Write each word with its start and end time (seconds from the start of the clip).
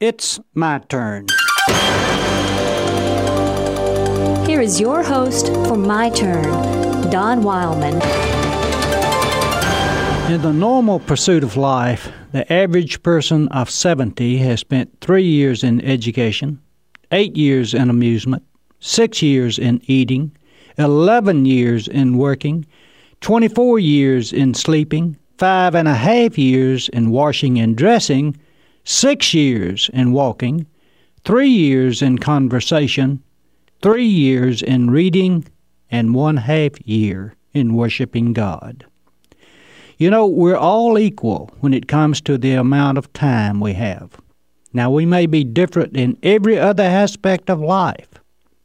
It's 0.00 0.38
my 0.54 0.78
turn. 0.88 1.26
Here 4.46 4.60
is 4.60 4.78
your 4.78 5.02
host 5.02 5.48
for 5.48 5.76
My 5.76 6.08
Turn, 6.10 6.44
Don 7.10 7.42
Wildman. 7.42 7.94
In 10.32 10.40
the 10.42 10.52
normal 10.52 11.00
pursuit 11.00 11.42
of 11.42 11.56
life, 11.56 12.12
the 12.30 12.50
average 12.52 13.02
person 13.02 13.48
of 13.48 13.68
70 13.68 14.36
has 14.36 14.60
spent 14.60 15.00
three 15.00 15.24
years 15.24 15.64
in 15.64 15.80
education, 15.80 16.60
eight 17.10 17.36
years 17.36 17.74
in 17.74 17.90
amusement, 17.90 18.44
six 18.78 19.20
years 19.20 19.58
in 19.58 19.82
eating, 19.86 20.30
11 20.78 21.44
years 21.44 21.88
in 21.88 22.16
working, 22.16 22.64
24 23.20 23.80
years 23.80 24.32
in 24.32 24.54
sleeping, 24.54 25.16
five 25.38 25.74
and 25.74 25.88
a 25.88 25.94
half 25.94 26.38
years 26.38 26.88
in 26.90 27.10
washing 27.10 27.58
and 27.58 27.76
dressing, 27.76 28.36
six 28.88 29.34
years 29.34 29.90
in 29.92 30.12
walking, 30.12 30.66
three 31.22 31.50
years 31.50 32.00
in 32.00 32.16
conversation, 32.16 33.22
three 33.82 34.06
years 34.06 34.62
in 34.62 34.90
reading, 34.90 35.46
and 35.90 36.14
one 36.14 36.38
half 36.38 36.70
year 36.86 37.34
in 37.52 37.74
worshiping 37.74 38.32
God. 38.32 38.86
You 39.98 40.08
know, 40.08 40.26
we're 40.26 40.56
all 40.56 40.98
equal 40.98 41.50
when 41.60 41.74
it 41.74 41.86
comes 41.86 42.22
to 42.22 42.38
the 42.38 42.54
amount 42.54 42.96
of 42.96 43.12
time 43.12 43.60
we 43.60 43.74
have. 43.74 44.18
Now, 44.72 44.90
we 44.90 45.04
may 45.04 45.26
be 45.26 45.44
different 45.44 45.94
in 45.94 46.16
every 46.22 46.58
other 46.58 46.84
aspect 46.84 47.50
of 47.50 47.60
life, 47.60 48.08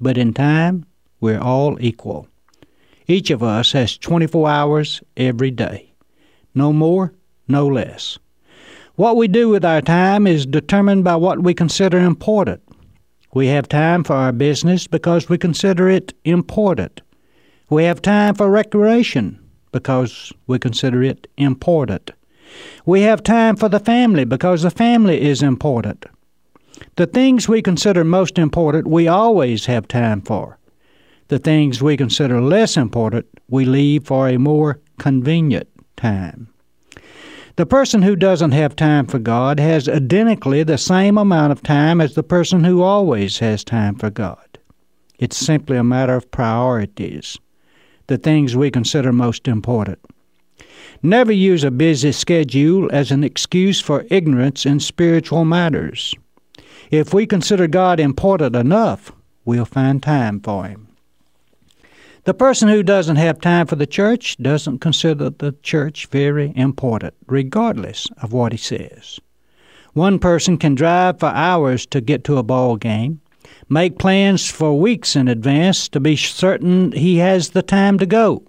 but 0.00 0.16
in 0.16 0.32
time, 0.32 0.86
we're 1.20 1.40
all 1.40 1.76
equal. 1.80 2.28
Each 3.08 3.30
of 3.30 3.42
us 3.42 3.72
has 3.72 3.98
24 3.98 4.48
hours 4.48 5.02
every 5.16 5.50
day. 5.50 5.92
No 6.54 6.72
more, 6.72 7.14
no 7.48 7.66
less. 7.66 8.16
What 8.96 9.16
we 9.16 9.26
do 9.26 9.48
with 9.48 9.64
our 9.64 9.80
time 9.80 10.24
is 10.24 10.46
determined 10.46 11.02
by 11.02 11.16
what 11.16 11.42
we 11.42 11.52
consider 11.52 11.98
important. 11.98 12.62
We 13.32 13.48
have 13.48 13.68
time 13.68 14.04
for 14.04 14.14
our 14.14 14.30
business 14.30 14.86
because 14.86 15.28
we 15.28 15.36
consider 15.36 15.88
it 15.88 16.14
important. 16.24 17.00
We 17.68 17.82
have 17.84 18.00
time 18.00 18.36
for 18.36 18.48
recreation 18.48 19.40
because 19.72 20.32
we 20.46 20.60
consider 20.60 21.02
it 21.02 21.26
important. 21.36 22.12
We 22.86 23.00
have 23.00 23.24
time 23.24 23.56
for 23.56 23.68
the 23.68 23.80
family 23.80 24.24
because 24.24 24.62
the 24.62 24.70
family 24.70 25.20
is 25.20 25.42
important. 25.42 26.06
The 26.94 27.06
things 27.06 27.48
we 27.48 27.62
consider 27.62 28.04
most 28.04 28.38
important, 28.38 28.86
we 28.86 29.08
always 29.08 29.66
have 29.66 29.88
time 29.88 30.20
for. 30.20 30.56
The 31.26 31.40
things 31.40 31.82
we 31.82 31.96
consider 31.96 32.40
less 32.40 32.76
important, 32.76 33.26
we 33.48 33.64
leave 33.64 34.04
for 34.06 34.28
a 34.28 34.38
more 34.38 34.78
convenient 34.98 35.66
time. 35.96 36.53
The 37.56 37.66
person 37.66 38.02
who 38.02 38.16
doesn't 38.16 38.50
have 38.50 38.74
time 38.74 39.06
for 39.06 39.20
God 39.20 39.60
has 39.60 39.88
identically 39.88 40.64
the 40.64 40.76
same 40.76 41.16
amount 41.16 41.52
of 41.52 41.62
time 41.62 42.00
as 42.00 42.14
the 42.14 42.24
person 42.24 42.64
who 42.64 42.82
always 42.82 43.38
has 43.38 43.62
time 43.62 43.94
for 43.94 44.10
God. 44.10 44.58
It's 45.20 45.36
simply 45.36 45.76
a 45.76 45.84
matter 45.84 46.16
of 46.16 46.32
priorities, 46.32 47.38
the 48.08 48.18
things 48.18 48.56
we 48.56 48.72
consider 48.72 49.12
most 49.12 49.46
important. 49.46 50.00
Never 51.00 51.30
use 51.30 51.62
a 51.62 51.70
busy 51.70 52.10
schedule 52.10 52.90
as 52.92 53.12
an 53.12 53.22
excuse 53.22 53.80
for 53.80 54.04
ignorance 54.10 54.66
in 54.66 54.80
spiritual 54.80 55.44
matters. 55.44 56.12
If 56.90 57.14
we 57.14 57.24
consider 57.24 57.68
God 57.68 58.00
important 58.00 58.56
enough, 58.56 59.12
we'll 59.44 59.64
find 59.64 60.02
time 60.02 60.40
for 60.40 60.64
Him. 60.64 60.88
The 62.24 62.32
person 62.32 62.68
who 62.68 62.82
doesn't 62.82 63.16
have 63.16 63.38
time 63.38 63.66
for 63.66 63.76
the 63.76 63.86
church 63.86 64.38
doesn't 64.38 64.78
consider 64.78 65.28
the 65.28 65.54
church 65.62 66.06
very 66.06 66.54
important, 66.56 67.12
regardless 67.26 68.06
of 68.22 68.32
what 68.32 68.52
he 68.52 68.56
says. 68.56 69.20
One 69.92 70.18
person 70.18 70.56
can 70.56 70.74
drive 70.74 71.20
for 71.20 71.26
hours 71.26 71.84
to 71.86 72.00
get 72.00 72.24
to 72.24 72.38
a 72.38 72.42
ball 72.42 72.76
game, 72.76 73.20
make 73.68 73.98
plans 73.98 74.50
for 74.50 74.80
weeks 74.80 75.14
in 75.16 75.28
advance 75.28 75.86
to 75.90 76.00
be 76.00 76.16
certain 76.16 76.92
he 76.92 77.18
has 77.18 77.50
the 77.50 77.62
time 77.62 77.98
to 77.98 78.06
go. 78.06 78.42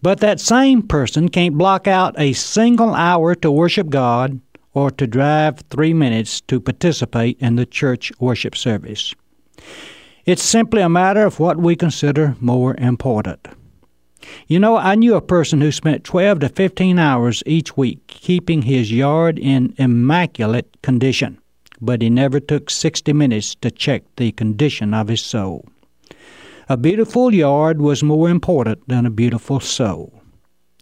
But 0.00 0.20
that 0.20 0.40
same 0.40 0.80
person 0.80 1.28
can't 1.28 1.58
block 1.58 1.86
out 1.86 2.18
a 2.18 2.32
single 2.32 2.94
hour 2.94 3.34
to 3.34 3.52
worship 3.52 3.90
God 3.90 4.40
or 4.72 4.90
to 4.92 5.06
drive 5.06 5.60
three 5.68 5.92
minutes 5.92 6.40
to 6.42 6.58
participate 6.58 7.36
in 7.38 7.56
the 7.56 7.66
church 7.66 8.12
worship 8.18 8.56
service. 8.56 9.14
It's 10.30 10.44
simply 10.44 10.80
a 10.80 10.88
matter 10.88 11.26
of 11.26 11.40
what 11.40 11.56
we 11.56 11.74
consider 11.74 12.36
more 12.38 12.76
important. 12.76 13.48
You 14.46 14.60
know, 14.60 14.76
I 14.76 14.94
knew 14.94 15.16
a 15.16 15.20
person 15.20 15.60
who 15.60 15.72
spent 15.72 16.04
12 16.04 16.38
to 16.38 16.48
15 16.48 17.00
hours 17.00 17.42
each 17.46 17.76
week 17.76 18.06
keeping 18.06 18.62
his 18.62 18.92
yard 18.92 19.40
in 19.40 19.74
immaculate 19.76 20.82
condition, 20.82 21.40
but 21.80 22.00
he 22.00 22.10
never 22.10 22.38
took 22.38 22.70
60 22.70 23.12
minutes 23.12 23.56
to 23.56 23.72
check 23.72 24.04
the 24.14 24.30
condition 24.30 24.94
of 24.94 25.08
his 25.08 25.20
soul. 25.20 25.66
A 26.68 26.76
beautiful 26.76 27.34
yard 27.34 27.82
was 27.82 28.04
more 28.04 28.30
important 28.30 28.86
than 28.86 29.06
a 29.06 29.10
beautiful 29.10 29.58
soul. 29.58 30.22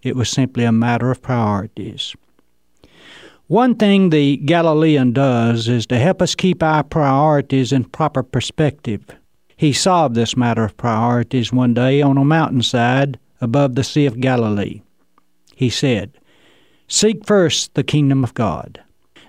It 0.02 0.14
was 0.14 0.28
simply 0.28 0.64
a 0.64 0.72
matter 0.72 1.10
of 1.10 1.22
priorities. 1.22 2.14
One 3.46 3.76
thing 3.76 4.10
the 4.10 4.36
Galilean 4.36 5.14
does 5.14 5.68
is 5.68 5.86
to 5.86 5.96
help 5.98 6.20
us 6.20 6.34
keep 6.34 6.62
our 6.62 6.82
priorities 6.82 7.72
in 7.72 7.84
proper 7.84 8.22
perspective. 8.22 9.06
He 9.58 9.72
solved 9.72 10.14
this 10.14 10.36
matter 10.36 10.62
of 10.62 10.76
priorities 10.76 11.52
one 11.52 11.74
day 11.74 12.00
on 12.00 12.16
a 12.16 12.24
mountainside 12.24 13.18
above 13.40 13.74
the 13.74 13.82
Sea 13.82 14.06
of 14.06 14.20
Galilee. 14.20 14.82
He 15.56 15.68
said, 15.68 16.12
Seek 16.86 17.26
first 17.26 17.74
the 17.74 17.82
kingdom 17.82 18.22
of 18.22 18.34
God. 18.34 18.80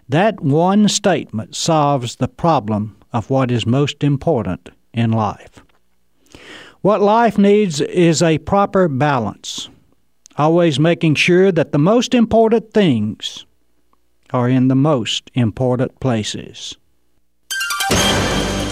That 0.07 0.39
one 0.39 0.87
statement 0.87 1.55
solves 1.55 2.17
the 2.17 2.27
problem 2.27 2.95
of 3.11 3.31
what 3.31 3.49
is 3.49 3.65
most 3.65 4.03
important 4.03 4.69
in 4.93 5.11
life. 5.11 5.63
What 6.81 7.01
life 7.01 7.39
needs 7.39 7.81
is 7.81 8.21
a 8.21 8.37
proper 8.37 8.87
balance, 8.87 9.67
always 10.37 10.79
making 10.79 11.15
sure 11.15 11.51
that 11.51 11.71
the 11.71 11.79
most 11.79 12.13
important 12.13 12.71
things 12.71 13.47
are 14.29 14.47
in 14.47 14.67
the 14.67 14.75
most 14.75 15.31
important 15.33 15.99
places. 15.99 16.77